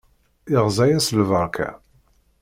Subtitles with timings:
[0.55, 1.69] Iɣza-yas lberka.